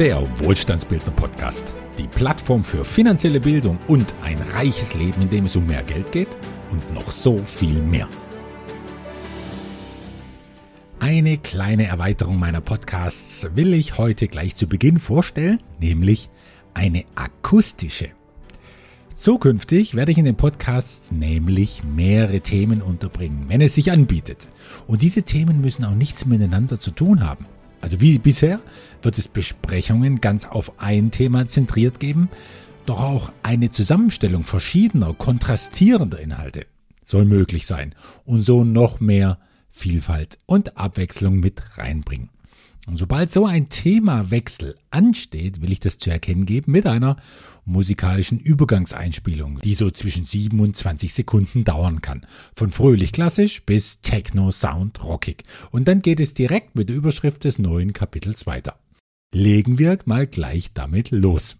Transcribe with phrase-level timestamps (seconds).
[0.00, 1.74] der Wohlstandsbildner Podcast.
[1.98, 6.10] Die Plattform für finanzielle Bildung und ein reiches Leben, in dem es um mehr Geld
[6.10, 6.38] geht
[6.70, 8.08] und noch so viel mehr.
[11.00, 16.30] Eine kleine Erweiterung meiner Podcasts will ich heute gleich zu Beginn vorstellen, nämlich
[16.72, 18.08] eine akustische.
[19.16, 24.48] Zukünftig werde ich in den Podcasts nämlich mehrere Themen unterbringen, wenn es sich anbietet.
[24.86, 27.44] Und diese Themen müssen auch nichts miteinander zu tun haben.
[27.80, 28.60] Also wie bisher
[29.02, 32.28] wird es Besprechungen ganz auf ein Thema zentriert geben,
[32.86, 36.66] doch auch eine Zusammenstellung verschiedener, kontrastierender Inhalte
[37.04, 39.38] soll möglich sein und so noch mehr
[39.70, 42.30] Vielfalt und Abwechslung mit reinbringen.
[42.90, 47.18] Und sobald so ein Themawechsel ansteht, will ich das zu erkennen geben mit einer
[47.64, 52.26] musikalischen Übergangseinspielung, die so zwischen 7 und 20 Sekunden dauern kann.
[52.56, 55.44] Von fröhlich klassisch bis Techno Sound rockig.
[55.70, 58.80] Und dann geht es direkt mit der Überschrift des neuen Kapitels weiter.
[59.32, 61.58] Legen wir mal gleich damit los.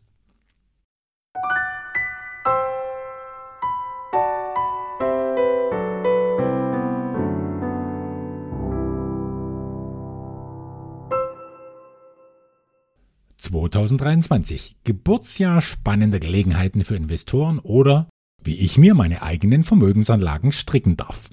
[13.50, 14.76] 2023.
[14.84, 18.08] Geburtsjahr spannender Gelegenheiten für Investoren oder
[18.42, 21.28] wie ich mir meine eigenen Vermögensanlagen stricken darf.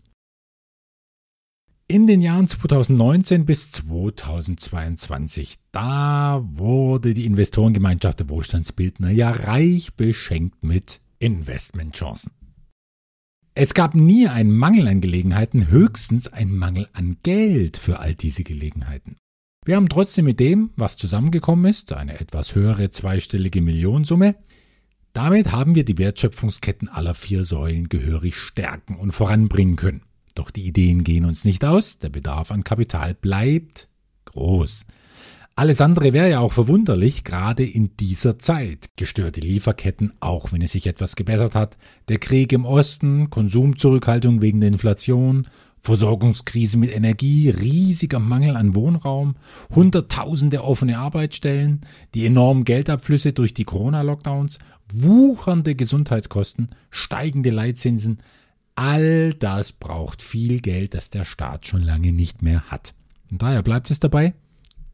[1.87, 10.65] In den Jahren 2019 bis 2022, da wurde die Investorengemeinschaft der Wohlstandsbildner ja reich beschenkt
[10.65, 12.33] mit Investmentchancen.
[13.53, 18.43] Es gab nie einen Mangel an Gelegenheiten, höchstens einen Mangel an Geld für all diese
[18.43, 19.15] Gelegenheiten.
[19.67, 24.37] Wir haben trotzdem mit dem, was zusammengekommen ist, eine etwas höhere zweistellige Millionensumme.
[25.11, 30.03] Damit haben wir die Wertschöpfungsketten aller vier Säulen gehörig stärken und voranbringen können.
[30.35, 33.89] Doch die Ideen gehen uns nicht aus, der Bedarf an Kapital bleibt
[34.23, 34.85] groß.
[35.57, 38.91] Alles andere wäre ja auch verwunderlich, gerade in dieser Zeit.
[38.95, 41.77] Gestörte Lieferketten, auch wenn es sich etwas gebessert hat,
[42.07, 45.45] der Krieg im Osten, Konsumzurückhaltung wegen der Inflation,
[45.79, 49.35] Versorgungskrise mit Energie, riesiger Mangel an Wohnraum,
[49.73, 51.81] Hunderttausende offene Arbeitsstellen,
[52.13, 54.59] die enormen Geldabflüsse durch die Corona-Lockdowns,
[54.91, 58.19] wuchernde Gesundheitskosten, steigende Leitzinsen,
[58.75, 62.93] all das braucht viel Geld, das der Staat schon lange nicht mehr hat.
[63.31, 64.33] Und daher bleibt es dabei,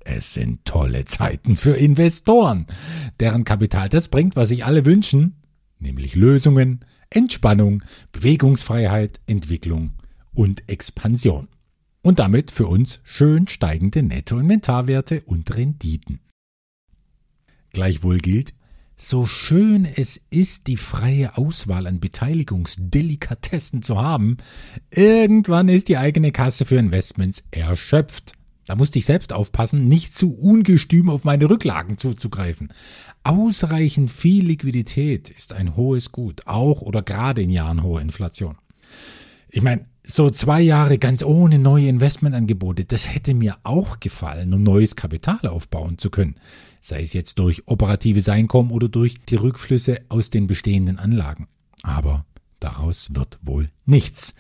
[0.06, 2.68] es sind tolle Zeiten für Investoren,
[3.20, 5.36] deren Kapital das bringt, was sich alle wünschen,
[5.80, 9.94] nämlich Lösungen, Entspannung, Bewegungsfreiheit, Entwicklung
[10.34, 11.48] und Expansion.
[12.02, 16.20] Und damit für uns schön steigende Nettoinventarwerte und Renditen.
[17.72, 18.54] Gleichwohl gilt,
[18.96, 24.38] so schön es ist, die freie Auswahl an Beteiligungsdelikatessen zu haben,
[24.92, 28.34] irgendwann ist die eigene Kasse für Investments erschöpft.
[28.66, 32.72] Da musste ich selbst aufpassen, nicht zu ungestüm auf meine Rücklagen zuzugreifen.
[33.24, 38.56] Ausreichend viel Liquidität ist ein hohes Gut, auch oder gerade in Jahren hoher Inflation.
[39.56, 44.64] Ich meine, so zwei Jahre ganz ohne neue Investmentangebote, das hätte mir auch gefallen, um
[44.64, 46.38] neues Kapital aufbauen zu können.
[46.82, 51.48] Sei es jetzt durch operatives Einkommen oder durch die Rückflüsse aus den bestehenden Anlagen.
[51.84, 52.26] Aber
[52.60, 54.34] daraus wird wohl nichts.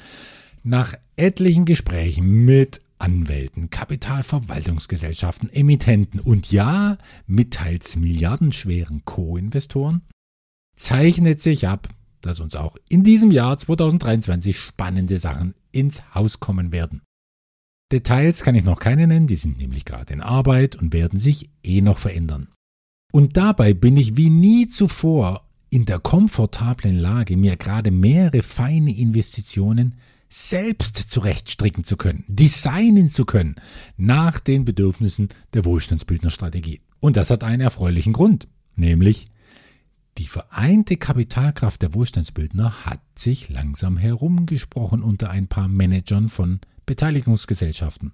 [0.63, 6.97] Nach etlichen Gesprächen mit Anwälten, Kapitalverwaltungsgesellschaften, Emittenten und ja,
[7.27, 10.01] mit teils milliardenschweren Co-Investoren
[10.75, 11.87] zeichnet sich ab,
[12.23, 17.01] dass uns auch in diesem Jahr 2023 spannende Sachen ins Haus kommen werden.
[17.91, 21.51] Details kann ich noch keine nennen, die sind nämlich gerade in Arbeit und werden sich
[21.63, 22.47] eh noch verändern.
[23.11, 28.95] Und dabei bin ich wie nie zuvor in der komfortablen Lage, mir gerade mehrere feine
[28.95, 29.95] Investitionen
[30.29, 33.55] selbst zurechtstricken zu können, designen zu können,
[33.97, 36.81] nach den Bedürfnissen der Wohlstandsbildnerstrategie.
[36.99, 39.27] Und das hat einen erfreulichen Grund, nämlich
[40.17, 48.11] die vereinte Kapitalkraft der Wohlstandsbildner hat sich langsam herumgesprochen unter ein paar Managern von Beteiligungsgesellschaften.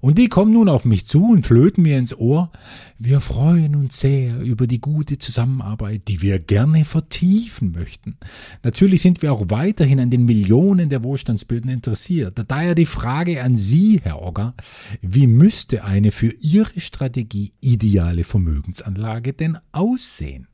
[0.00, 2.50] Und die kommen nun auf mich zu und flöten mir ins Ohr.
[2.98, 8.16] Wir freuen uns sehr über die gute Zusammenarbeit, die wir gerne vertiefen möchten.
[8.62, 12.42] Natürlich sind wir auch weiterhin an den Millionen der Wohlstandsbildner interessiert.
[12.48, 14.54] Daher die Frage an Sie, Herr Ogger,
[15.00, 20.48] wie müsste eine für Ihre Strategie ideale Vermögensanlage denn aussehen?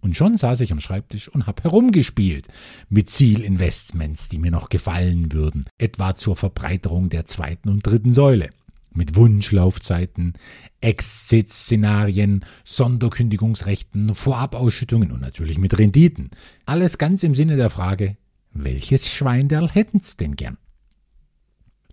[0.00, 2.48] Und schon saß ich am Schreibtisch und hab herumgespielt
[2.88, 8.50] mit Zielinvestments, die mir noch gefallen würden, etwa zur Verbreiterung der zweiten und dritten Säule.
[8.94, 10.34] Mit Wunschlaufzeiten,
[10.80, 16.30] Exit-Szenarien, Sonderkündigungsrechten, Vorabausschüttungen und natürlich mit Renditen.
[16.64, 18.16] Alles ganz im Sinne der Frage,
[18.52, 20.58] welches Schweinderl hätten's denn gern?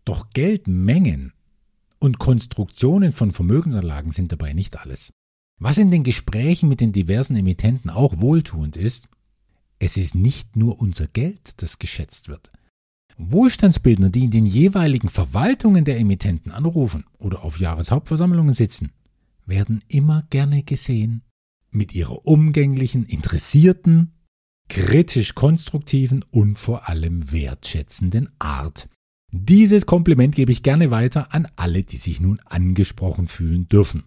[0.06, 1.34] Doch Geldmengen
[2.00, 5.12] und Konstruktionen von Vermögensanlagen sind dabei nicht alles.
[5.58, 9.08] Was in den Gesprächen mit den diversen Emittenten auch wohltuend ist,
[9.80, 12.52] es ist nicht nur unser Geld, das geschätzt wird.
[13.18, 18.92] Wohlstandsbildner, die in den jeweiligen Verwaltungen der Emittenten anrufen oder auf Jahreshauptversammlungen sitzen,
[19.46, 21.24] werden immer gerne gesehen
[21.72, 24.14] mit ihrer umgänglichen, interessierten,
[24.70, 28.90] kritisch konstruktiven und vor allem wertschätzenden Art.
[29.32, 34.04] Dieses Kompliment gebe ich gerne weiter an alle, die sich nun angesprochen fühlen dürfen.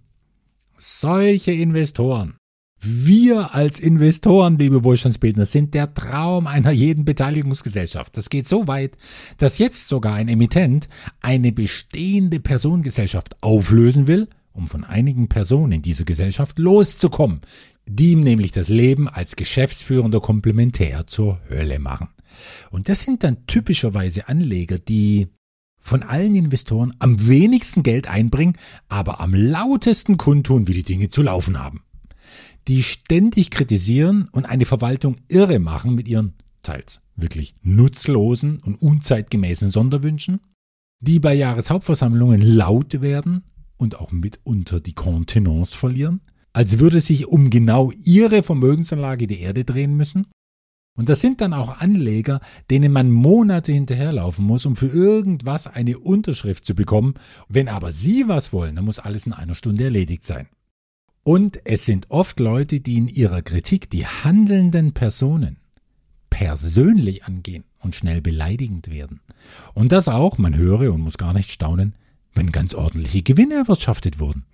[0.79, 2.39] Solche Investoren
[2.81, 8.17] wir als Investoren, liebe Wohlstandsbildner, sind der Traum einer jeden Beteiligungsgesellschaft.
[8.17, 8.97] Das geht so weit,
[9.37, 10.89] dass jetzt sogar ein Emittent
[11.21, 17.41] eine bestehende Personengesellschaft auflösen will, um von einigen Personen in dieser Gesellschaft loszukommen,
[17.89, 22.11] die ihm nämlich das Leben als geschäftsführender Komplementär zur Hölle machen.
[22.71, 25.27] Und das sind dann typischerweise Anleger, die
[25.89, 28.57] von allen Investoren am wenigsten Geld einbringen,
[28.89, 31.83] aber am lautesten kundtun, wie die Dinge zu laufen haben
[32.69, 39.71] die ständig kritisieren und eine Verwaltung irre machen mit ihren teils wirklich nutzlosen und unzeitgemäßen
[39.71, 40.41] Sonderwünschen,
[41.01, 43.43] die bei Jahreshauptversammlungen laut werden
[43.77, 46.21] und auch mitunter die Kontenance verlieren,
[46.53, 50.27] als würde sich um genau ihre Vermögensanlage die Erde drehen müssen.
[50.99, 52.41] Und das sind dann auch Anleger,
[52.71, 57.15] denen man Monate hinterherlaufen muss, um für irgendwas eine Unterschrift zu bekommen.
[57.49, 60.49] Wenn aber sie was wollen, dann muss alles in einer Stunde erledigt sein.
[61.23, 65.59] Und es sind oft Leute, die in ihrer Kritik die handelnden Personen
[66.31, 69.21] persönlich angehen und schnell beleidigend werden.
[69.75, 71.95] Und das auch, man höre und muss gar nicht staunen,
[72.35, 74.47] wenn ganz ordentliche Gewinne erwirtschaftet wurden.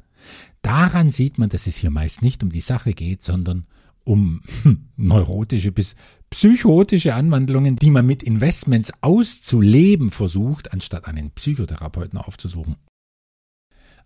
[0.60, 3.64] Daran sieht man, dass es hier meist nicht um die Sache geht, sondern
[4.04, 4.42] um
[4.96, 5.96] neurotische bis
[6.34, 12.74] psychotische Anwandlungen, die man mit Investments auszuleben versucht, anstatt einen Psychotherapeuten aufzusuchen.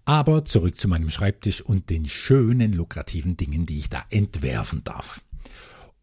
[0.04, 5.22] Aber zurück zu meinem Schreibtisch und den schönen, lukrativen Dingen, die ich da entwerfen darf.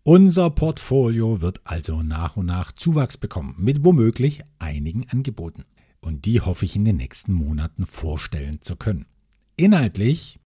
[0.01, 5.63] Unser Portfolio wird also nach und nach Zuwachs bekommen, mit womöglich einigen Angeboten.
[5.99, 9.05] Und die hoffe ich in den nächsten Monaten vorstellen zu können.
[9.57, 10.39] Inhaltlich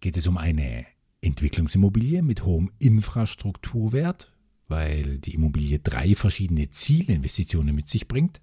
[0.00, 0.86] geht es um eine
[1.20, 4.32] Entwicklungsimmobilie mit hohem Infrastrukturwert,
[4.70, 8.40] weil die Immobilie drei verschiedene Zielinvestitionen mit sich bringt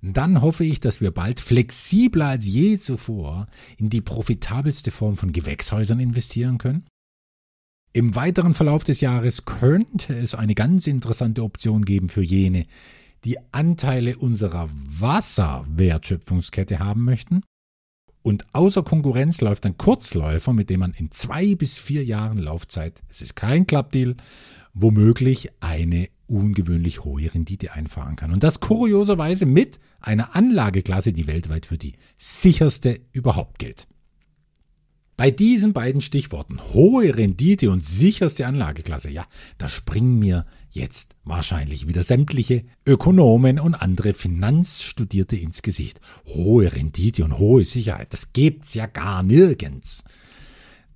[0.00, 3.48] dann hoffe ich, dass wir bald flexibler als je zuvor
[3.78, 6.86] in die profitabelste Form von Gewächshäusern investieren können.
[7.92, 12.66] Im weiteren Verlauf des Jahres könnte es eine ganz interessante Option geben für jene,
[13.24, 17.42] die Anteile unserer Wasserwertschöpfungskette haben möchten.
[18.22, 23.02] Und außer Konkurrenz läuft ein Kurzläufer, mit dem man in zwei bis vier Jahren Laufzeit,
[23.08, 24.16] es ist kein Klappdeal,
[24.80, 28.32] womöglich eine ungewöhnlich hohe Rendite einfahren kann.
[28.32, 33.86] Und das kurioserweise mit einer Anlageklasse, die weltweit für die sicherste überhaupt gilt.
[35.16, 39.26] Bei diesen beiden Stichworten hohe Rendite und sicherste Anlageklasse, ja,
[39.58, 46.00] da springen mir jetzt wahrscheinlich wieder sämtliche Ökonomen und andere Finanzstudierte ins Gesicht.
[46.26, 50.04] Hohe Rendite und hohe Sicherheit, das gibt's ja gar nirgends.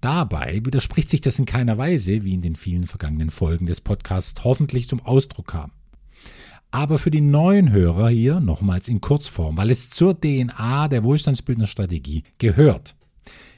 [0.03, 4.43] Dabei widerspricht sich das in keiner Weise, wie in den vielen vergangenen Folgen des Podcasts
[4.43, 5.71] hoffentlich zum Ausdruck kam.
[6.73, 12.25] Aber für die neuen Hörer hier nochmals in Kurzform, weil es zur DNA der Wohlstandsbildnerstrategie
[12.39, 12.97] gehört.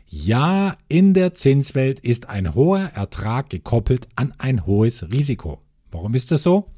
[0.06, 5.62] Ja, in der Zinswelt ist ein hoher Ertrag gekoppelt an ein hohes Risiko.
[5.90, 6.74] Warum ist das so?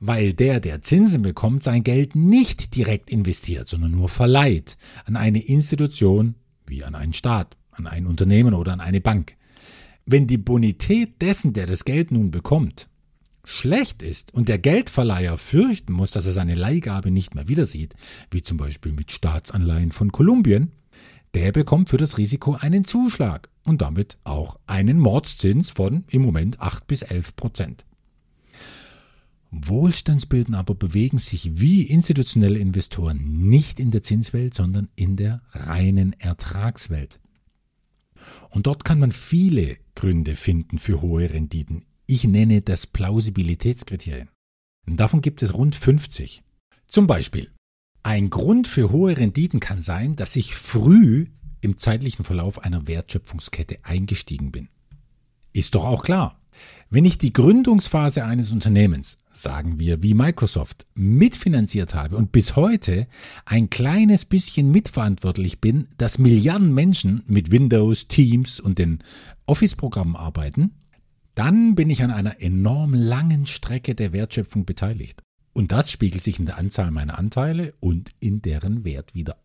[0.00, 5.46] Weil der, der Zinsen bekommt, sein Geld nicht direkt investiert, sondern nur verleiht an eine
[5.46, 6.34] Institution
[6.66, 9.36] wie an einen Staat an ein Unternehmen oder an eine Bank.
[10.06, 12.88] Wenn die Bonität dessen, der das Geld nun bekommt,
[13.44, 17.94] schlecht ist und der Geldverleiher fürchten muss, dass er seine Leihgabe nicht mehr wieder sieht,
[18.30, 20.72] wie zum Beispiel mit Staatsanleihen von Kolumbien,
[21.34, 26.60] der bekommt für das Risiko einen Zuschlag und damit auch einen Mordszins von im Moment
[26.60, 27.84] 8 bis 11 Prozent.
[29.50, 36.12] Wohlstandsbilden aber bewegen sich wie institutionelle Investoren nicht in der Zinswelt, sondern in der reinen
[36.12, 37.18] Ertragswelt.
[38.50, 41.84] Und dort kann man viele Gründe finden für hohe Renditen.
[42.06, 44.28] Ich nenne das Plausibilitätskriterium.
[44.86, 46.42] Und davon gibt es rund 50.
[46.86, 47.50] Zum Beispiel,
[48.02, 51.26] ein Grund für hohe Renditen kann sein, dass ich früh
[51.60, 54.68] im zeitlichen Verlauf einer Wertschöpfungskette eingestiegen bin.
[55.52, 56.40] Ist doch auch klar.
[56.90, 63.06] Wenn ich die Gründungsphase eines Unternehmens, sagen wir wie Microsoft, mitfinanziert habe und bis heute
[63.44, 68.98] ein kleines bisschen mitverantwortlich bin, dass Milliarden Menschen mit Windows, Teams und den
[69.46, 70.72] Office-Programmen arbeiten,
[71.34, 75.22] dann bin ich an einer enorm langen Strecke der Wertschöpfung beteiligt.
[75.52, 79.36] Und das spiegelt sich in der Anzahl meiner Anteile und in deren Wert wieder.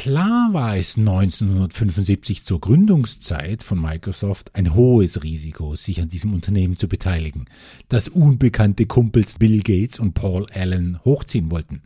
[0.00, 6.78] Klar war es 1975 zur Gründungszeit von Microsoft ein hohes Risiko, sich an diesem Unternehmen
[6.78, 7.44] zu beteiligen,
[7.90, 11.82] das unbekannte Kumpels Bill Gates und Paul Allen hochziehen wollten.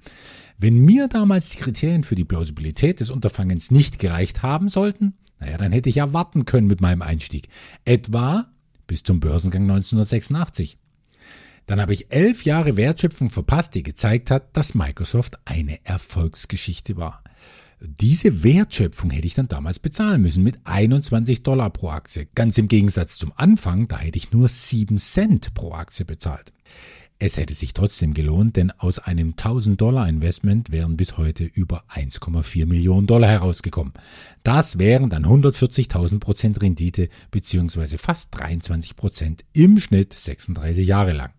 [0.59, 5.59] Wenn mir damals die Kriterien für die Plausibilität des Unterfangens nicht gereicht haben sollten, naja,
[5.59, 7.49] dann hätte ich ja warten können mit meinem Einstieg.
[7.85, 8.47] Etwa
[8.87, 10.79] bis zum Börsengang 1986.
[11.67, 17.25] Dann habe ich elf Jahre Wertschöpfung verpasst, die gezeigt hat, dass Microsoft eine Erfolgsgeschichte war.
[17.81, 22.29] Diese Wertschöpfung hätte ich dann damals bezahlen müssen mit 21 Dollar pro Aktie.
[22.35, 26.53] Ganz im Gegensatz zum Anfang, da hätte ich nur 7 Cent pro Aktie bezahlt.
[27.19, 31.85] Es hätte sich trotzdem gelohnt, denn aus einem 1000 Dollar Investment wären bis heute über
[31.89, 33.93] 1,4 Millionen Dollar herausgekommen.
[34.43, 41.31] Das wären dann 140.000 Prozent Rendite beziehungsweise fast 23 Prozent im Schnitt 36 Jahre lang.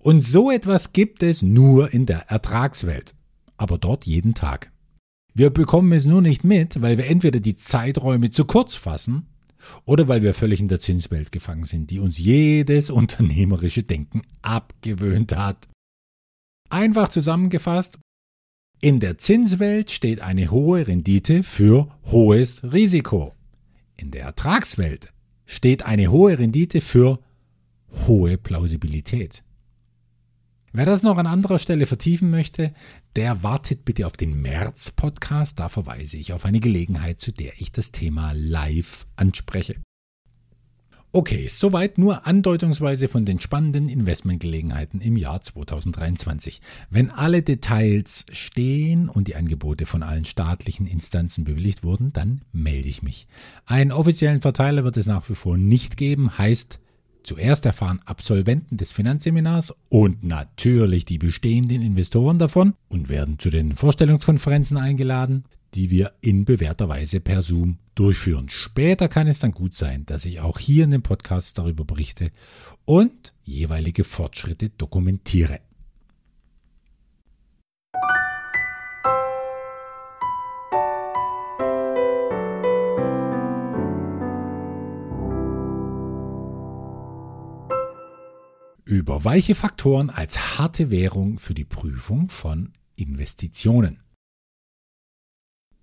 [0.00, 3.14] Und so etwas gibt es nur in der Ertragswelt,
[3.56, 4.72] aber dort jeden Tag.
[5.38, 9.26] Wir bekommen es nur nicht mit, weil wir entweder die Zeiträume zu kurz fassen
[9.84, 15.36] oder weil wir völlig in der Zinswelt gefangen sind, die uns jedes unternehmerische Denken abgewöhnt
[15.36, 15.68] hat.
[16.70, 17.98] Einfach zusammengefasst,
[18.80, 23.34] in der Zinswelt steht eine hohe Rendite für hohes Risiko.
[23.98, 25.12] In der Ertragswelt
[25.44, 27.20] steht eine hohe Rendite für
[28.06, 29.44] hohe Plausibilität.
[30.76, 32.74] Wer das noch an anderer Stelle vertiefen möchte,
[33.16, 35.58] der wartet bitte auf den März-Podcast.
[35.58, 39.76] Da verweise ich auf eine Gelegenheit, zu der ich das Thema live anspreche.
[41.12, 46.60] Okay, soweit nur andeutungsweise von den spannenden Investmentgelegenheiten im Jahr 2023.
[46.90, 52.88] Wenn alle Details stehen und die Angebote von allen staatlichen Instanzen bewilligt wurden, dann melde
[52.88, 53.28] ich mich.
[53.64, 56.80] Einen offiziellen Verteiler wird es nach wie vor nicht geben, heißt,
[57.26, 63.74] Zuerst erfahren Absolventen des Finanzseminars und natürlich die bestehenden Investoren davon und werden zu den
[63.74, 65.42] Vorstellungskonferenzen eingeladen,
[65.74, 68.48] die wir in bewährter Weise per Zoom durchführen.
[68.48, 72.30] Später kann es dann gut sein, dass ich auch hier in dem Podcast darüber berichte
[72.84, 75.58] und jeweilige Fortschritte dokumentiere.
[88.86, 94.00] Über weiche Faktoren als harte Währung für die Prüfung von Investitionen.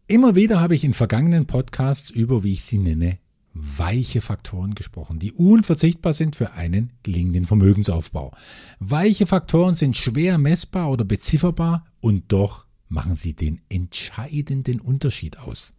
[0.07, 3.19] Immer wieder habe ich in vergangenen Podcasts über, wie ich sie nenne,
[3.53, 8.33] weiche Faktoren gesprochen, die unverzichtbar sind für einen gelingenden Vermögensaufbau.
[8.79, 15.73] Weiche Faktoren sind schwer messbar oder bezifferbar und doch machen sie den entscheidenden Unterschied aus.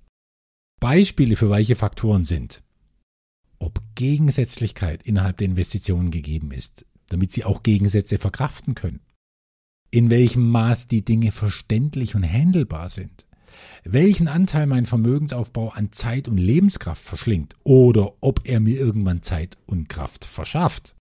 [0.78, 2.62] Beispiele für weiche Faktoren sind,
[3.59, 9.00] ob Gegensätzlichkeit innerhalb der Investitionen gegeben ist, damit sie auch Gegensätze verkraften können.
[9.90, 13.26] In welchem Maß die Dinge verständlich und handelbar sind.
[13.84, 19.56] Welchen Anteil mein Vermögensaufbau an Zeit und Lebenskraft verschlingt oder ob er mir irgendwann Zeit
[19.66, 20.96] und Kraft verschafft.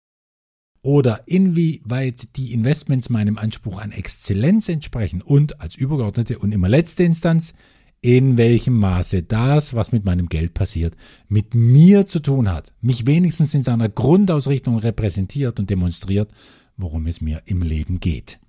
[0.82, 7.04] Oder inwieweit die Investments meinem Anspruch an Exzellenz entsprechen und als übergeordnete und immer letzte
[7.04, 7.54] Instanz,
[8.02, 10.96] in welchem Maße das, was mit meinem Geld passiert,
[11.28, 16.30] mit mir zu tun hat, mich wenigstens in seiner Grundausrichtung repräsentiert und demonstriert,
[16.76, 18.40] worum es mir im Leben geht.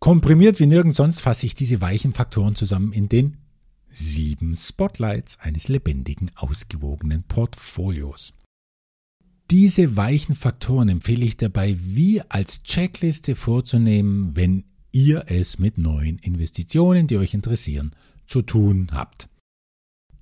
[0.00, 3.38] Komprimiert wie nirgends sonst fasse ich diese weichen Faktoren zusammen in den
[3.90, 8.34] sieben Spotlights eines lebendigen, ausgewogenen Portfolios.
[9.50, 16.18] Diese weichen Faktoren empfehle ich dabei wie als Checkliste vorzunehmen, wenn ihr es mit neuen
[16.18, 17.94] Investitionen, die euch interessieren,
[18.26, 19.28] zu tun habt.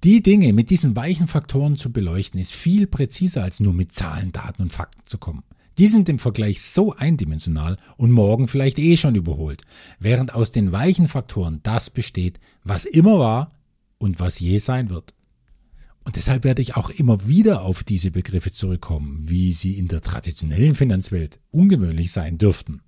[0.02, 4.32] Die Dinge mit diesen weichen Faktoren zu beleuchten, ist viel präziser als nur mit Zahlen,
[4.32, 5.44] Daten und Fakten zu kommen.
[5.78, 9.62] Die sind im Vergleich so eindimensional und morgen vielleicht eh schon überholt,
[10.00, 13.52] während aus den weichen Faktoren das besteht, was immer war
[13.98, 15.14] und was je sein wird.
[16.04, 20.00] Und deshalb werde ich auch immer wieder auf diese Begriffe zurückkommen, wie sie in der
[20.00, 22.82] traditionellen Finanzwelt ungewöhnlich sein dürften.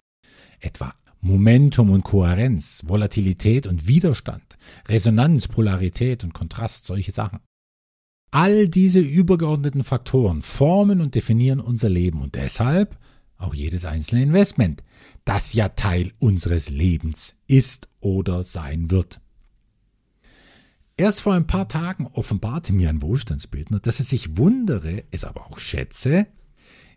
[0.59, 7.41] Etwa Momentum und Kohärenz, Volatilität und Widerstand, Resonanz, Polarität und Kontrast, solche Sachen.
[8.31, 12.99] All diese übergeordneten Faktoren formen und definieren unser Leben und deshalb
[13.39, 14.85] auch jedes einzelne Investment,
[15.25, 19.23] das ja Teil unseres Lebens ist oder sein wird.
[20.99, 25.47] Erst vor ein paar Tagen offenbarte mir ein Wohlstandsbildner, dass er sich wundere, es aber
[25.47, 26.27] auch schätze,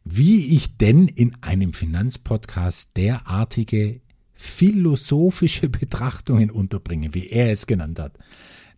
[0.03, 4.01] wie ich denn in einem Finanzpodcast derartige
[4.37, 8.13] philosophische Betrachtungen unterbringen, wie er es genannt hat.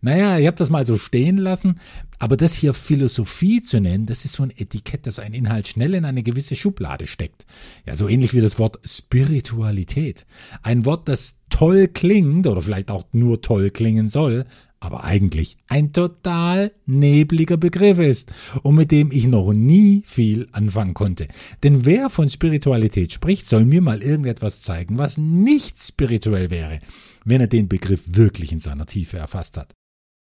[0.02, 1.78] Naja, ich habe das mal so stehen lassen,
[2.18, 5.94] aber das hier Philosophie zu nennen, das ist so ein Etikett, das einen Inhalt schnell
[5.94, 7.44] in eine gewisse Schublade steckt.
[7.84, 10.24] Ja, so ähnlich wie das Wort Spiritualität.
[10.62, 14.46] Ein Wort, das toll klingt oder vielleicht auch nur toll klingen soll,
[14.80, 18.32] aber eigentlich ein total nebliger Begriff ist
[18.62, 21.28] und mit dem ich noch nie viel anfangen konnte.
[21.62, 26.80] Denn wer von Spiritualität spricht, soll mir mal irgendetwas zeigen, was nicht spirituell wäre,
[27.24, 29.74] wenn er den Begriff wirklich in seiner Tiefe erfasst hat.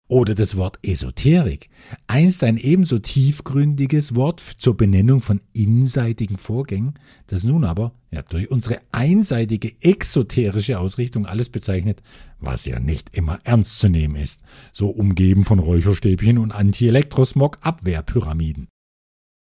[0.08, 1.68] Oder das Wort Esoterik,
[2.06, 6.94] einst ein ebenso tiefgründiges Wort zur Benennung von inseitigen Vorgängen,
[7.26, 12.04] das nun aber ja, durch unsere einseitige exoterische Ausrichtung alles bezeichnet,
[12.38, 18.68] was ja nicht immer ernst zu nehmen ist, so umgeben von Räucherstäbchen und Anti-Elektrosmog-Abwehrpyramiden.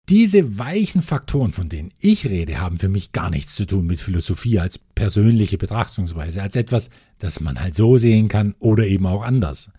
[0.09, 4.01] Diese weichen Faktoren, von denen ich rede, haben für mich gar nichts zu tun mit
[4.01, 9.23] Philosophie als persönliche Betrachtungsweise, als etwas, das man halt so sehen kann oder eben auch
[9.23, 9.71] anders.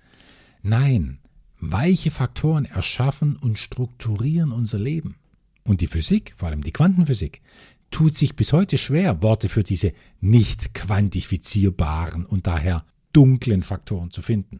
[0.61, 1.19] Nein,
[1.59, 5.15] weiche Faktoren erschaffen und strukturieren unser Leben.
[5.63, 7.41] Und die Physik, vor allem die Quantenphysik,
[7.91, 14.21] tut sich bis heute schwer, Worte für diese nicht quantifizierbaren und daher dunklen Faktoren zu
[14.21, 14.59] finden.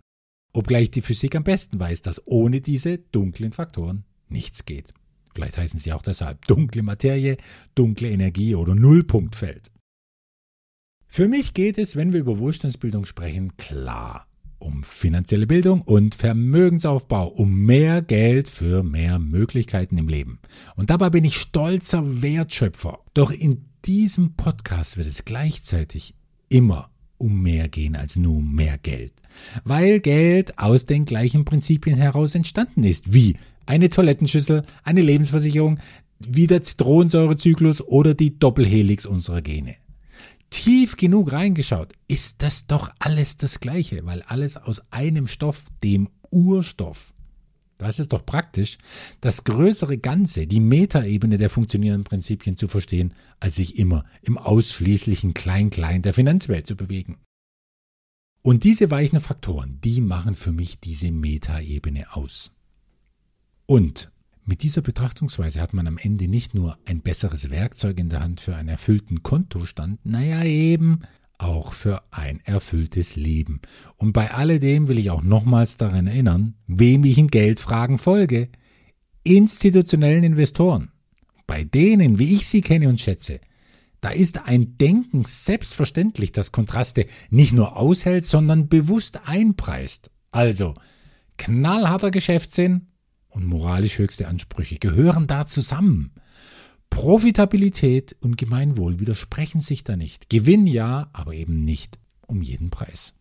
[0.54, 4.94] Obgleich die Physik am besten weiß, dass ohne diese dunklen Faktoren nichts geht.
[5.34, 7.38] Vielleicht heißen sie auch deshalb dunkle Materie,
[7.76, 9.72] dunkle Energie oder Nullpunktfeld.
[11.08, 14.29] Für mich geht es, wenn wir über Wohlstandsbildung sprechen, klar
[14.60, 20.40] um finanzielle Bildung und Vermögensaufbau, um mehr Geld für mehr Möglichkeiten im Leben.
[20.76, 23.00] Und dabei bin ich stolzer Wertschöpfer.
[23.14, 26.14] Doch in diesem Podcast wird es gleichzeitig
[26.50, 29.14] immer um mehr gehen als nur mehr Geld.
[29.64, 33.36] Weil Geld aus den gleichen Prinzipien heraus entstanden ist, wie
[33.66, 35.80] eine Toilettenschüssel, eine Lebensversicherung,
[36.20, 39.76] wie der Zitronensäurezyklus oder die Doppelhelix unserer Gene
[40.50, 46.10] tief genug reingeschaut, ist das doch alles das Gleiche, weil alles aus einem Stoff, dem
[46.32, 47.14] Urstoff.
[47.78, 48.78] Das ist doch praktisch,
[49.22, 55.34] das größere Ganze, die Metaebene der funktionierenden Prinzipien zu verstehen, als sich immer im ausschließlichen
[55.34, 57.18] Klein-Klein der Finanzwelt zu bewegen.
[58.42, 62.52] Und diese weichen Faktoren, die machen für mich diese Metaebene aus.
[63.66, 64.12] Und
[64.50, 68.42] mit dieser Betrachtungsweise hat man am Ende nicht nur ein besseres Werkzeug in der Hand
[68.42, 71.02] für einen erfüllten Kontostand, naja eben
[71.38, 73.62] auch für ein erfülltes Leben.
[73.96, 78.50] Und bei alledem will ich auch nochmals daran erinnern, wem ich in Geldfragen folge.
[79.24, 80.92] Institutionellen Investoren.
[81.46, 83.42] Bei denen, wie ich sie kenne und schätze,
[84.02, 90.10] da ist ein Denken selbstverständlich, das Kontraste nicht nur aushält, sondern bewusst einpreist.
[90.32, 90.74] Also,
[91.38, 92.89] knallharter Geschäftssinn,
[93.30, 96.12] und moralisch höchste Ansprüche gehören da zusammen.
[96.90, 100.30] Profitabilität und Gemeinwohl widersprechen sich da nicht.
[100.30, 103.14] Gewinn ja, aber eben nicht um jeden Preis.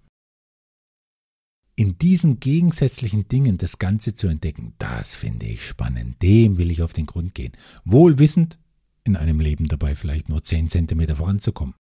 [1.77, 6.21] In diesen gegensätzlichen Dingen das Ganze zu entdecken, das finde ich spannend.
[6.23, 7.53] Dem will ich auf den Grund gehen.
[7.85, 8.59] Wohl wissend,
[9.05, 11.75] in einem Leben dabei vielleicht nur zehn Zentimeter voranzukommen.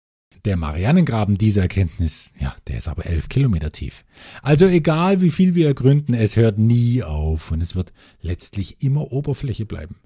[0.46, 4.06] Der Marianengraben dieser Erkenntnis, ja, der ist aber elf Kilometer tief.
[4.42, 9.12] Also egal wie viel wir ergründen, es hört nie auf und es wird letztlich immer
[9.12, 9.98] Oberfläche bleiben.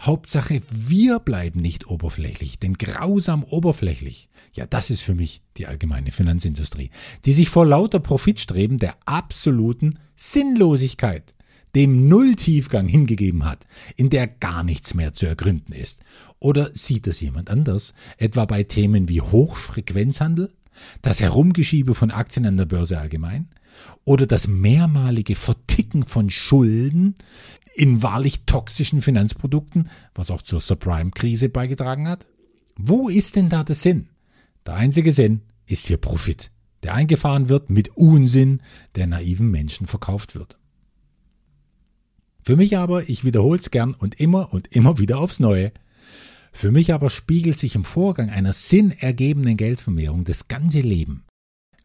[0.00, 6.10] Hauptsache, wir bleiben nicht oberflächlich, denn grausam oberflächlich, ja, das ist für mich die allgemeine
[6.10, 6.90] Finanzindustrie,
[7.24, 11.34] die sich vor lauter Profitstreben der absoluten Sinnlosigkeit
[11.74, 13.64] dem Nulltiefgang hingegeben hat,
[13.96, 16.02] in der gar nichts mehr zu ergründen ist?
[16.40, 20.52] Oder sieht das jemand anders, etwa bei Themen wie Hochfrequenzhandel,
[21.02, 23.48] das Herumgeschiebe von Aktien an der Börse allgemein
[24.04, 27.14] oder das mehrmalige Verticken von Schulden
[27.74, 32.26] in wahrlich toxischen Finanzprodukten, was auch zur Subprime-Krise beigetragen hat?
[32.76, 34.08] Wo ist denn da der Sinn?
[34.66, 36.50] Der einzige Sinn ist hier Profit,
[36.82, 38.62] der eingefahren wird mit Unsinn,
[38.94, 40.58] der naiven Menschen verkauft wird.
[42.42, 45.72] Für mich aber, ich wiederhole es gern und immer und immer wieder aufs Neue,
[46.52, 51.24] für mich aber spiegelt sich im Vorgang einer sinnergebenden Geldvermehrung das ganze Leben.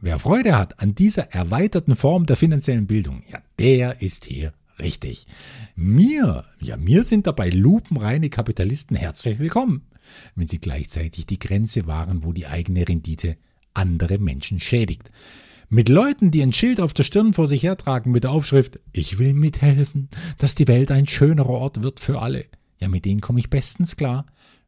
[0.02, 5.26] Wer Freude hat an dieser erweiterten Form der finanziellen Bildung, ja, der ist hier richtig.
[5.76, 9.84] Mir, ja, mir sind dabei lupenreine Kapitalisten herzlich willkommen,
[10.36, 13.38] wenn sie gleichzeitig die Grenze wahren, wo die eigene Rendite
[13.74, 15.12] andere Menschen schädigt.
[15.70, 19.18] Mit Leuten, die ein Schild auf der Stirn vor sich hertragen mit der Aufschrift Ich
[19.18, 22.46] will mithelfen, dass die Welt ein schönerer Ort wird für alle.
[22.80, 24.26] Ja, mit denen komme ich bestens klar,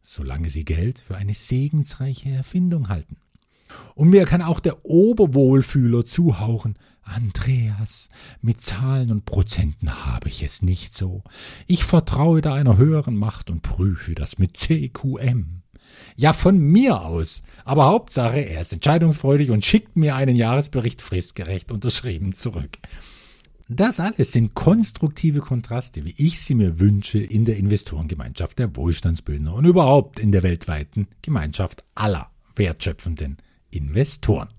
[0.08, 3.18] solange sie Geld für eine segensreiche Erfindung halten.
[3.94, 6.80] Und mir kann auch der Oberwohlfühler zuhauchen.
[7.04, 8.10] Andreas,
[8.42, 11.24] mit Zahlen und Prozenten habe ich es nicht so.
[11.68, 15.64] Ich vertraue da einer höheren Macht und prüfe das mit CQM.
[16.16, 17.44] Ja, von mir aus.
[17.66, 22.78] Aber Hauptsache, er ist entscheidungsfreudig und schickt mir einen Jahresbericht fristgerecht unterschrieben zurück.
[23.70, 29.54] Das alles sind konstruktive Kontraste, wie ich sie mir wünsche in der Investorengemeinschaft der Wohlstandsbildner
[29.54, 33.38] und überhaupt in der weltweiten Gemeinschaft aller wertschöpfenden
[33.70, 34.50] Investoren.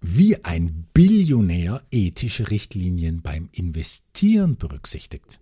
[0.00, 5.38] wie ein Billionär ethische Richtlinien beim Investieren berücksichtigt.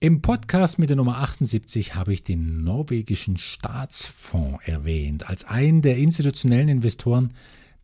[0.00, 5.96] Im Podcast mit der Nummer 78 habe ich den norwegischen Staatsfonds erwähnt als einen der
[5.96, 7.34] institutionellen Investoren,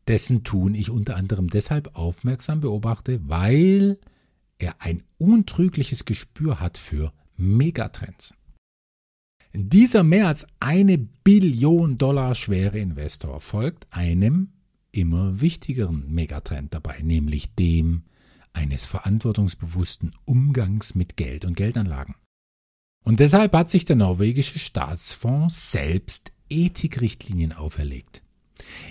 [0.07, 3.99] dessen Tun ich unter anderem deshalb aufmerksam beobachte, weil
[4.59, 8.33] er ein untrügliches Gespür hat für Megatrends.
[9.53, 14.53] Dieser mehr als eine Billion Dollar schwere Investor folgt einem
[14.93, 18.05] immer wichtigeren Megatrend dabei, nämlich dem
[18.55, 22.15] eines verantwortungsbewussten Umgangs mit Geld und Geldanlagen.
[23.05, 28.23] Und deshalb hat sich der norwegische Staatsfonds selbst Ethikrichtlinien auferlegt.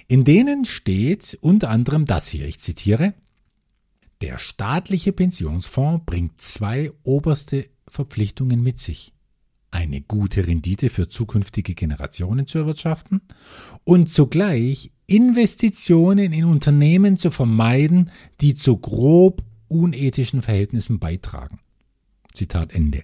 [0.08, 3.16] In denen steht unter anderem das hier, ich zitiere,
[4.22, 9.14] der staatliche Pensionsfonds bringt zwei oberste Verpflichtungen mit sich.
[9.72, 13.22] Eine gute Rendite für zukünftige Generationen zu erwirtschaften
[13.84, 21.60] und zugleich Investitionen in Unternehmen zu vermeiden, die zu grob unethischen Verhältnissen beitragen.
[22.34, 23.04] Zitat Ende.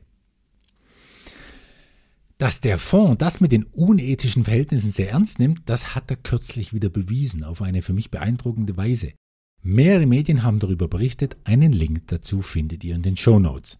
[2.37, 6.73] Dass der Fonds das mit den unethischen Verhältnissen sehr ernst nimmt, das hat er kürzlich
[6.73, 9.13] wieder bewiesen, auf eine für mich beeindruckende Weise.
[9.61, 13.77] Mehrere Medien haben darüber berichtet, einen Link dazu findet ihr in den Show Notes.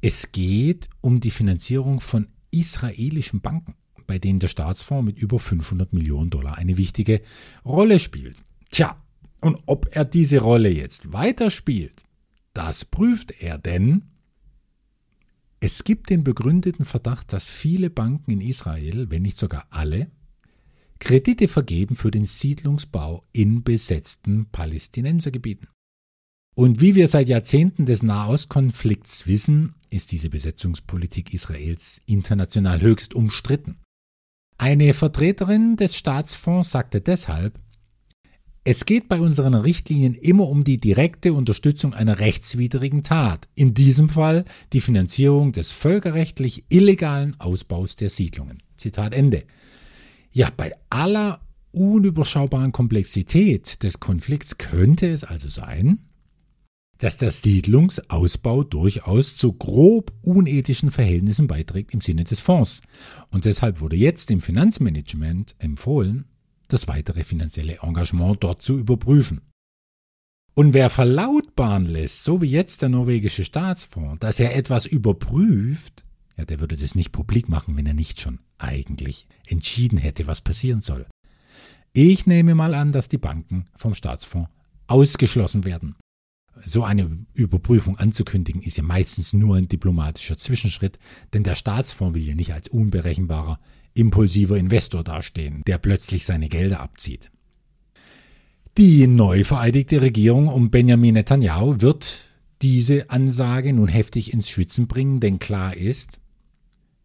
[0.00, 3.74] Es geht um die Finanzierung von israelischen Banken
[4.06, 7.22] bei denen der Staatsfonds mit über 500 Millionen Dollar eine wichtige
[7.64, 8.42] Rolle spielt.
[8.70, 8.96] Tja,
[9.40, 12.04] und ob er diese Rolle jetzt weiterspielt,
[12.56, 14.02] das prüft er, denn
[15.60, 20.10] es gibt den begründeten Verdacht, dass viele Banken in Israel, wenn nicht sogar alle,
[20.98, 25.68] Kredite vergeben für den Siedlungsbau in besetzten Palästinensergebieten.
[26.54, 33.76] Und wie wir seit Jahrzehnten des Nahostkonflikts wissen, ist diese Besetzungspolitik Israels international höchst umstritten.
[34.56, 37.60] Eine Vertreterin des Staatsfonds sagte deshalb,
[38.66, 44.08] es geht bei unseren Richtlinien immer um die direkte Unterstützung einer rechtswidrigen Tat, in diesem
[44.08, 48.58] Fall die Finanzierung des völkerrechtlich illegalen Ausbaus der Siedlungen.
[48.74, 49.44] Zitat Ende.
[50.32, 56.00] Ja, bei aller unüberschaubaren Komplexität des Konflikts könnte es also sein,
[56.98, 62.80] dass der Siedlungsausbau durchaus zu grob unethischen Verhältnissen beiträgt im Sinne des Fonds.
[63.30, 66.24] Und deshalb wurde jetzt dem Finanzmanagement empfohlen,
[66.72, 69.40] das weitere finanzielle Engagement dort zu überprüfen.
[70.54, 76.04] Und wer verlautbaren lässt, so wie jetzt der norwegische Staatsfonds, dass er etwas überprüft,
[76.36, 80.40] ja, der würde das nicht publik machen, wenn er nicht schon eigentlich entschieden hätte, was
[80.40, 81.06] passieren soll.
[81.92, 84.50] Ich nehme mal an, dass die Banken vom Staatsfonds
[84.86, 85.96] ausgeschlossen werden
[86.64, 90.98] so eine Überprüfung anzukündigen, ist ja meistens nur ein diplomatischer Zwischenschritt,
[91.32, 93.60] denn der Staatsfonds will ja nicht als unberechenbarer,
[93.96, 97.30] impulsiver Investor dastehen, der plötzlich seine Gelder abzieht.
[98.76, 102.28] Die neu vereidigte Regierung um Benjamin Netanyahu wird
[102.62, 106.20] diese Ansage nun heftig ins Schwitzen bringen, denn klar ist,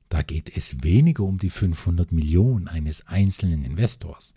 [0.09, 4.33] da geht es weniger um die 500 Millionen eines einzelnen Investors.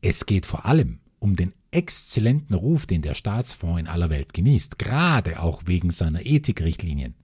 [0.00, 4.78] Es geht vor allem um den exzellenten Ruf, den der Staatsfonds in aller Welt genießt,
[4.78, 7.14] gerade auch wegen seiner Ethikrichtlinien.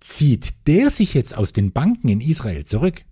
[0.00, 3.04] Zieht der sich jetzt aus den Banken in Israel zurück,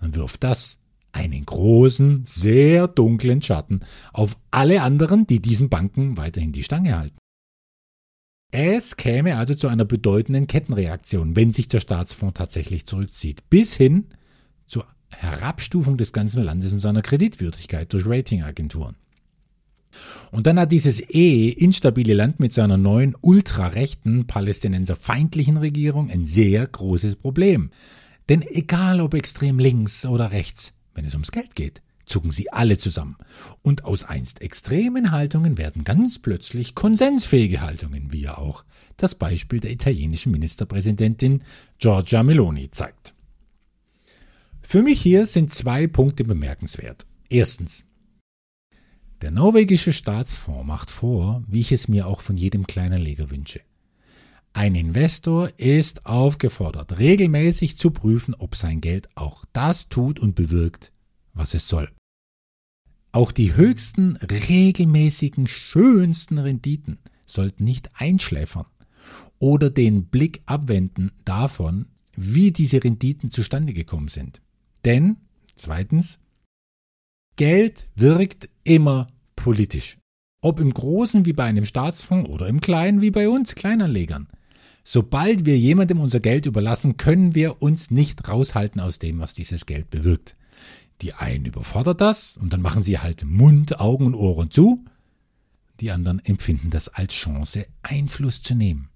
[0.00, 0.78] dann wirft das
[1.12, 3.80] einen großen, sehr dunklen Schatten
[4.12, 7.16] auf alle anderen, die diesen Banken weiterhin die Stange halten.
[8.50, 14.06] Es käme also zu einer bedeutenden Kettenreaktion, wenn sich der Staatsfonds tatsächlich zurückzieht, bis hin
[14.66, 18.96] zur Herabstufung des ganzen Landes und seiner Kreditwürdigkeit durch Ratingagenturen.
[20.30, 26.66] Und dann hat dieses eh instabile Land mit seiner neuen ultrarechten palästinenserfeindlichen Regierung ein sehr
[26.66, 27.70] großes Problem.
[28.28, 32.78] Denn egal ob extrem links oder rechts, wenn es ums Geld geht, zucken sie alle
[32.78, 33.16] zusammen.
[33.62, 38.64] Und aus einst extremen Haltungen werden ganz plötzlich konsensfähige Haltungen, wie ja auch
[38.96, 41.44] das Beispiel der italienischen Ministerpräsidentin
[41.78, 43.14] Giorgia Meloni zeigt.
[44.60, 47.06] Für mich hier sind zwei Punkte bemerkenswert.
[47.30, 47.84] Erstens,
[49.22, 53.60] der norwegische Staatsfonds macht vor, wie ich es mir auch von jedem Kleinanleger wünsche.
[54.58, 60.90] Ein Investor ist aufgefordert, regelmäßig zu prüfen, ob sein Geld auch das tut und bewirkt,
[61.32, 61.88] was es soll.
[63.12, 68.66] Auch die höchsten, regelmäßigen, schönsten Renditen sollten nicht einschläfern
[69.38, 74.42] oder den Blick abwenden davon, wie diese Renditen zustande gekommen sind.
[74.84, 75.18] Denn,
[75.54, 76.18] zweitens,
[77.36, 79.98] Geld wirkt immer politisch.
[80.40, 84.26] Ob im Großen wie bei einem Staatsfonds oder im Kleinen wie bei uns Kleinanlegern.
[84.90, 89.66] Sobald wir jemandem unser Geld überlassen, können wir uns nicht raushalten aus dem, was dieses
[89.66, 90.34] Geld bewirkt.
[91.02, 94.82] Die einen überfordert das und dann machen sie halt Mund, Augen und Ohren zu.
[95.80, 98.88] Die anderen empfinden das als Chance, Einfluss zu nehmen.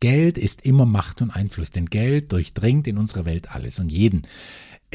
[0.00, 4.22] Geld ist immer Macht und Einfluss, denn Geld durchdringt in unserer Welt alles und jeden.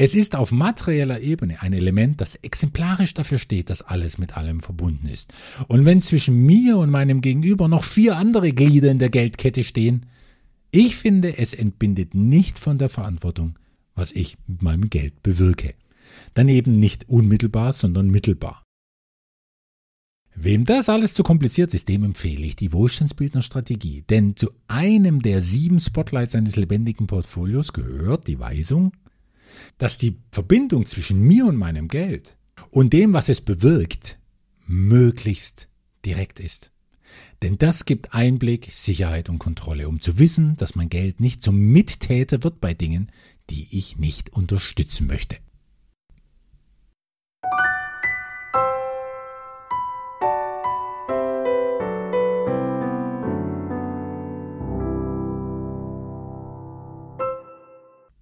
[0.02, 4.60] Es ist auf materieller Ebene ein Element, das exemplarisch dafür steht, dass alles mit allem
[4.60, 5.34] verbunden ist.
[5.68, 10.06] Und wenn zwischen mir und meinem Gegenüber noch vier andere Glieder in der Geldkette stehen,
[10.70, 13.58] ich finde, es entbindet nicht von der Verantwortung,
[13.94, 15.74] was ich mit meinem Geld bewirke.
[16.32, 18.62] Dann eben nicht unmittelbar, sondern mittelbar.
[20.34, 24.04] Wem das alles zu kompliziert ist, dem empfehle ich die Wohlstandsbildnerstrategie.
[24.08, 28.92] Denn zu einem der sieben Spotlights eines lebendigen Portfolios gehört die Weisung,
[29.78, 32.36] dass die Verbindung zwischen mir und meinem Geld
[32.70, 34.18] und dem, was es bewirkt,
[34.66, 35.68] möglichst
[36.04, 36.72] direkt ist.
[37.42, 41.58] Denn das gibt Einblick, Sicherheit und Kontrolle, um zu wissen, dass mein Geld nicht zum
[41.58, 43.10] Mittäter wird bei Dingen,
[43.48, 45.38] die ich nicht unterstützen möchte.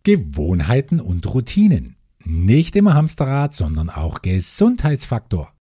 [0.08, 1.96] Gewohnheiten und Routinen.
[2.24, 5.52] Nicht immer Hamsterrad, sondern auch Gesundheitsfaktor.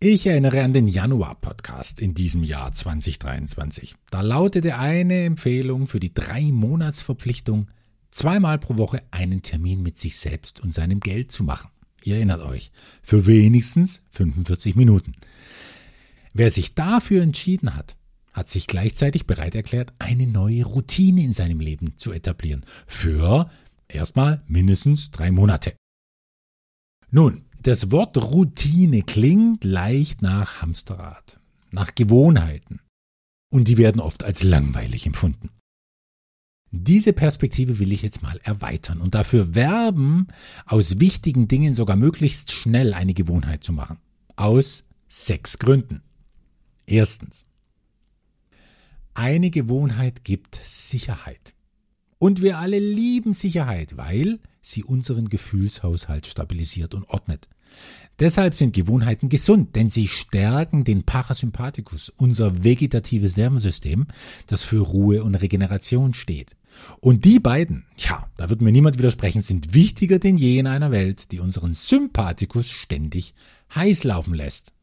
[0.00, 3.94] Ich erinnere an den Januar-Podcast in diesem Jahr 2023.
[4.10, 7.68] Da lautete eine Empfehlung für die Drei-Monats-Verpflichtung,
[8.10, 11.68] zweimal pro Woche einen Termin mit sich selbst und seinem Geld zu machen.
[12.04, 15.12] Ihr erinnert euch, für wenigstens 45 Minuten.
[16.32, 17.98] Wer sich dafür entschieden hat,
[18.36, 22.64] hat sich gleichzeitig bereit erklärt, eine neue Routine in seinem Leben zu etablieren.
[22.86, 23.50] Für
[23.88, 25.74] erstmal mindestens drei Monate.
[27.10, 32.80] Nun, das Wort Routine klingt leicht nach Hamsterrad, nach Gewohnheiten.
[33.50, 35.48] Und die werden oft als langweilig empfunden.
[36.72, 40.26] Diese Perspektive will ich jetzt mal erweitern und dafür werben,
[40.66, 43.98] aus wichtigen Dingen sogar möglichst schnell eine Gewohnheit zu machen.
[44.34, 46.02] Aus sechs Gründen.
[46.84, 47.45] Erstens.
[49.16, 51.54] Eine Gewohnheit gibt Sicherheit.
[52.18, 57.48] Und wir alle lieben Sicherheit, weil sie unseren Gefühlshaushalt stabilisiert und ordnet.
[58.18, 64.06] Deshalb sind Gewohnheiten gesund, denn sie stärken den Parasympathikus, unser vegetatives Nervensystem,
[64.48, 66.54] das für Ruhe und Regeneration steht.
[67.00, 70.90] Und die beiden, ja, da wird mir niemand widersprechen, sind wichtiger denn je in einer
[70.90, 73.32] Welt, die unseren Sympathikus ständig
[73.74, 74.75] heiß laufen lässt.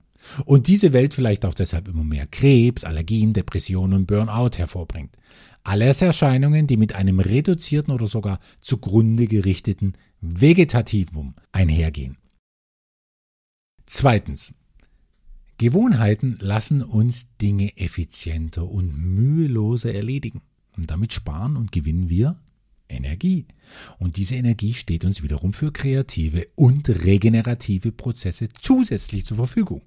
[0.46, 5.16] Und diese Welt vielleicht auch deshalb immer mehr Krebs, Allergien, Depressionen und Burnout hervorbringt.
[5.64, 12.18] Alles Erscheinungen, die mit einem reduzierten oder sogar zugrunde gerichteten Vegetativum einhergehen.
[13.86, 14.54] Zweitens.
[15.58, 20.42] Gewohnheiten lassen uns Dinge effizienter und müheloser erledigen.
[20.76, 22.40] Und damit sparen und gewinnen wir
[22.90, 23.46] Energie.
[24.00, 29.84] Und diese Energie steht uns wiederum für kreative und regenerative Prozesse zusätzlich zur Verfügung.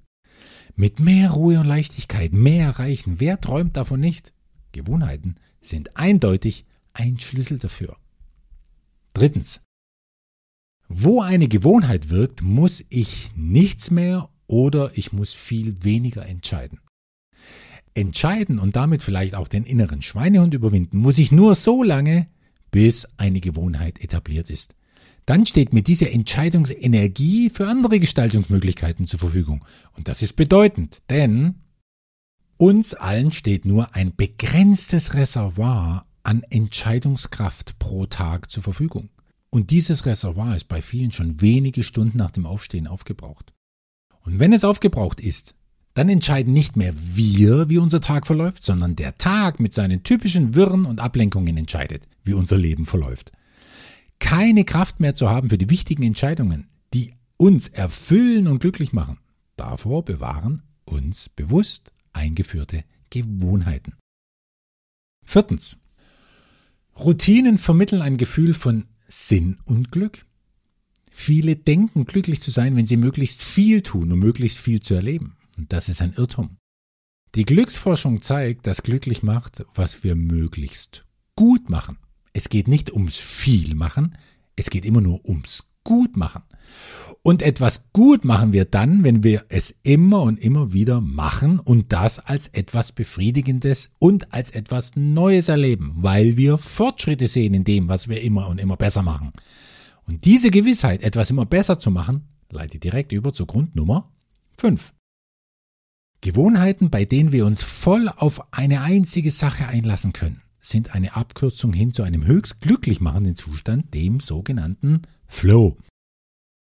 [0.79, 3.15] Mit mehr Ruhe und Leichtigkeit mehr erreichen.
[3.19, 4.35] Wer träumt davon nicht?
[4.73, 7.97] Gewohnheiten sind eindeutig ein Schlüssel dafür.
[9.15, 9.63] Drittens.
[10.89, 16.81] Wo eine Gewohnheit wirkt, muss ich nichts mehr oder ich muss viel weniger entscheiden.
[17.95, 22.29] Entscheiden und damit vielleicht auch den inneren Schweinehund überwinden, muss ich nur so lange,
[22.71, 24.77] bis eine Gewohnheit etabliert ist
[25.27, 29.65] dann steht mir diese Entscheidungsenergie für andere Gestaltungsmöglichkeiten zur Verfügung.
[29.97, 31.57] Und das ist bedeutend, denn
[32.57, 39.11] uns allen steht nur ein begrenztes Reservoir an Entscheidungskraft pro Tag zur Verfügung.
[39.51, 43.53] Und dieses Reservoir ist bei vielen schon wenige Stunden nach dem Aufstehen aufgebraucht.
[44.21, 45.55] Und wenn es aufgebraucht ist,
[45.95, 50.55] dann entscheiden nicht mehr wir, wie unser Tag verläuft, sondern der Tag mit seinen typischen
[50.55, 53.33] Wirren und Ablenkungen entscheidet, wie unser Leben verläuft
[54.19, 59.19] keine Kraft mehr zu haben für die wichtigen Entscheidungen, die uns erfüllen und glücklich machen.
[59.57, 63.95] Davor bewahren uns bewusst eingeführte Gewohnheiten.
[65.25, 65.79] Viertens.
[66.99, 70.25] Routinen vermitteln ein Gefühl von Sinn und Glück.
[71.11, 75.37] Viele denken glücklich zu sein, wenn sie möglichst viel tun, um möglichst viel zu erleben.
[75.59, 76.57] Und das ist ein Irrtum.
[77.35, 81.99] Die Glücksforschung zeigt, dass glücklich macht, was wir möglichst gut machen.
[82.37, 84.15] Es geht nicht ums viel machen,
[84.57, 86.43] es geht immer nur ums gut machen.
[87.23, 91.95] Und etwas gut machen wir dann, wenn wir es immer und immer wieder machen und
[91.95, 97.89] das als etwas Befriedigendes und als etwas Neues erleben, weil wir Fortschritte sehen in dem,
[97.89, 99.33] was wir immer und immer besser machen.
[100.07, 104.13] Und diese Gewissheit, etwas immer besser zu machen, leitet direkt über zu Grund Nummer
[104.59, 104.93] 5.
[106.21, 111.73] Gewohnheiten, bei denen wir uns voll auf eine einzige Sache einlassen können, sind eine Abkürzung
[111.73, 115.77] hin zu einem höchst glücklich machenden Zustand, dem sogenannten Flow.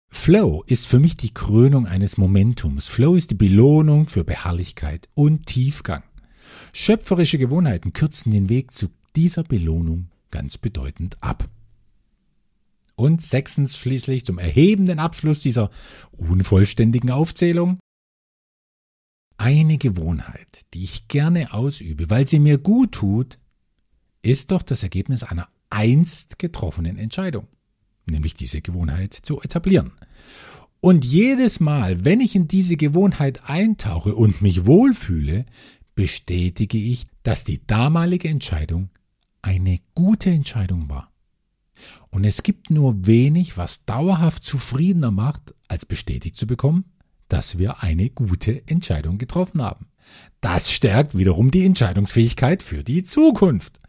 [0.09, 2.87] Flow ist für mich die Krönung eines Momentums.
[2.87, 6.03] Flow ist die Belohnung für Beharrlichkeit und Tiefgang.
[6.73, 11.49] Schöpferische Gewohnheiten kürzen den Weg zu dieser Belohnung ganz bedeutend ab.
[12.97, 15.71] Und sechstens schließlich zum erhebenden Abschluss dieser
[16.13, 17.79] unvollständigen Aufzählung.
[19.37, 23.39] Eine Gewohnheit, die ich gerne ausübe, weil sie mir gut tut,
[24.25, 27.47] ist doch das Ergebnis einer einst getroffenen Entscheidung,
[28.09, 29.93] nämlich diese Gewohnheit zu etablieren.
[30.81, 35.47] Und jedes Mal, wenn ich in diese Gewohnheit eintauche und mich wohlfühle,
[35.95, 38.91] bestätige ich, dass die damalige Entscheidung
[39.43, 41.11] eine gute Entscheidung war.
[42.11, 46.85] Und es gibt nur wenig, was dauerhaft zufriedener macht, als bestätigt zu bekommen,
[47.29, 49.87] dass wir eine gute Entscheidung getroffen haben.
[50.41, 53.81] Das stärkt wiederum die Entscheidungsfähigkeit für die Zukunft.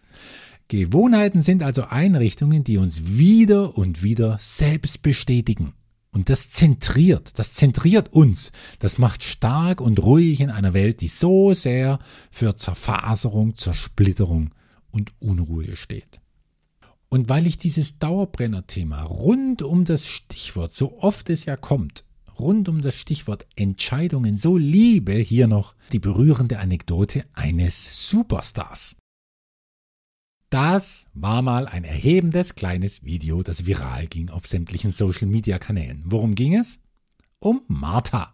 [0.68, 5.74] Gewohnheiten sind also Einrichtungen, die uns wieder und wieder selbst bestätigen.
[6.12, 11.10] Und das zentriert, das zentriert uns, das macht stark und ruhig in einer Welt, die
[11.10, 12.00] so sehr
[12.32, 14.56] für Zerfaserung, Zersplitterung
[14.92, 16.22] und Unruhe steht.
[17.10, 22.06] Und weil ich dieses Dauerbrenner-Thema rund um das Stichwort, so oft es ja kommt,
[22.40, 28.96] rund um das Stichwort Entscheidungen so liebe, hier noch die berührende Anekdote eines Superstars.
[30.56, 36.04] Das war mal ein erhebendes kleines Video, das viral ging auf sämtlichen Social-Media-Kanälen.
[36.06, 36.80] Worum ging es?
[37.40, 38.34] Um Martha,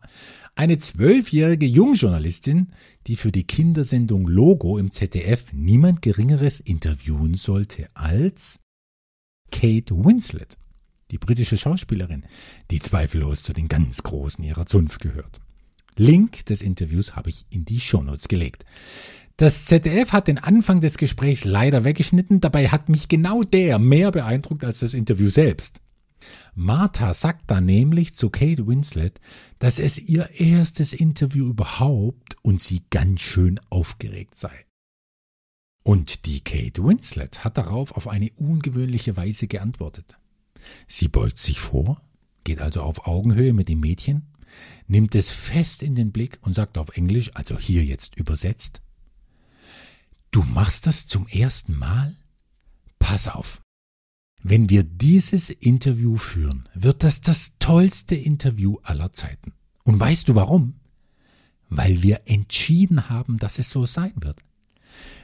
[0.53, 2.73] eine zwölfjährige Jungjournalistin,
[3.07, 8.59] die für die Kindersendung Logo im ZDF niemand Geringeres interviewen sollte als
[9.51, 10.59] Kate Winslet,
[11.09, 12.27] die britische Schauspielerin,
[12.69, 15.39] die zweifellos zu den ganz Großen ihrer Zunft gehört.
[15.95, 18.63] Link des Interviews habe ich in die Shownotes gelegt.
[19.41, 24.11] Das ZDF hat den Anfang des Gesprächs leider weggeschnitten, dabei hat mich genau der mehr
[24.11, 25.81] beeindruckt als das Interview selbst.
[26.53, 29.19] Martha sagt da nämlich zu Kate Winslet,
[29.57, 34.53] dass es ihr erstes Interview überhaupt und sie ganz schön aufgeregt sei.
[35.81, 40.19] Und die Kate Winslet hat darauf auf eine ungewöhnliche Weise geantwortet.
[40.85, 41.99] Sie beugt sich vor,
[42.43, 44.21] geht also auf Augenhöhe mit dem Mädchen,
[44.85, 48.83] nimmt es fest in den Blick und sagt auf Englisch, also hier jetzt übersetzt,
[50.31, 52.15] Du machst das zum ersten Mal?
[52.99, 53.61] Pass auf.
[54.41, 59.53] Wenn wir dieses Interview führen, wird das das tollste Interview aller Zeiten.
[59.83, 60.79] Und weißt du warum?
[61.69, 64.37] Weil wir entschieden haben, dass es so sein wird.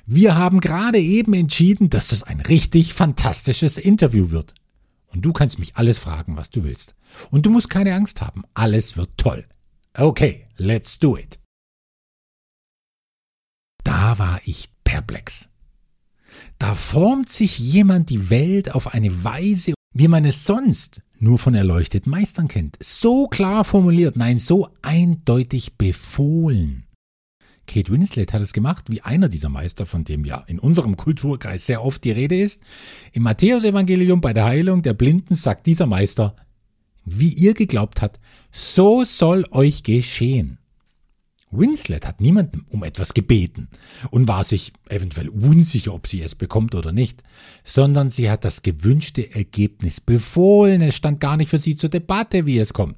[0.06, 4.56] Wir haben gerade eben entschieden, dass das ein richtig fantastisches Interview wird.
[5.08, 6.96] Und du kannst mich alles fragen, was du willst.
[7.32, 8.44] Und du musst keine Angst haben.
[8.54, 9.48] Alles wird toll.
[9.94, 11.40] Okay, let's do it.
[13.84, 15.50] Da war ich perplex.
[16.58, 21.54] Da formt sich jemand die Welt auf eine Weise, wie man es sonst nur von
[21.54, 22.78] erleuchteten Meistern kennt.
[22.82, 26.86] So klar formuliert, nein, so eindeutig befohlen.
[27.68, 31.66] Kate Winslet hat es gemacht wie einer dieser Meister, von dem ja in unserem Kulturkreis
[31.66, 32.64] sehr oft die Rede ist.
[33.12, 36.36] Im Matthäusevangelium bei der Heilung der Blinden sagt dieser Meister,
[37.06, 38.20] wie ihr geglaubt habt,
[38.52, 40.58] so soll euch geschehen.
[41.52, 43.70] Winslet hat niemandem um etwas gebeten
[44.12, 47.24] und war sich eventuell unsicher, ob sie es bekommt oder nicht,
[47.64, 50.82] sondern sie hat das gewünschte Ergebnis befohlen.
[50.82, 52.98] Es stand gar nicht für sie zur Debatte, wie es kommt.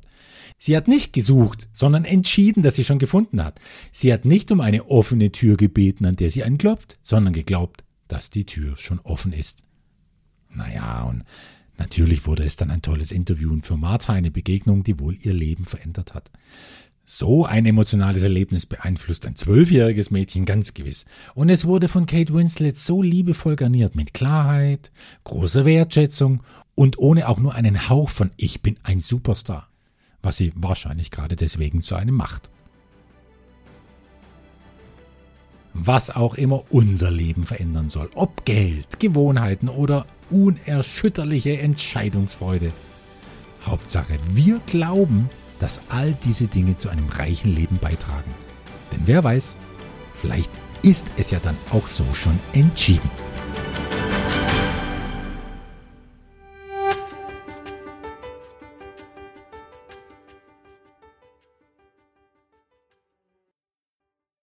[0.58, 3.60] Sie hat nicht gesucht, sondern entschieden, dass sie schon gefunden hat.
[3.92, 8.30] Sie hat nicht um eine offene Tür gebeten, an der sie anklopft, sondern geglaubt, dass
[8.30, 9.64] die Tür schon offen ist.
[10.50, 11.24] Naja, und
[11.78, 15.34] natürlich wurde es dann ein tolles Interview und für Martha eine Begegnung, die wohl ihr
[15.34, 16.30] Leben verändert hat.
[17.12, 21.06] So ein emotionales Erlebnis beeinflusst ein zwölfjähriges Mädchen ganz gewiss.
[21.34, 24.92] Und es wurde von Kate Winslet so liebevoll garniert mit Klarheit,
[25.24, 26.44] großer Wertschätzung
[26.76, 29.70] und ohne auch nur einen Hauch von Ich bin ein Superstar,
[30.22, 32.52] was sie wahrscheinlich gerade deswegen zu einem macht.
[35.74, 42.72] Was auch immer unser Leben verändern soll, ob Geld, Gewohnheiten oder unerschütterliche Entscheidungsfreude.
[43.66, 45.28] Hauptsache, wir glauben,
[45.60, 48.34] dass all diese Dinge zu einem reichen Leben beitragen.
[48.92, 49.56] Denn wer weiß,
[50.16, 50.52] vielleicht
[50.82, 53.10] ist es ja dann auch so schon entschieden.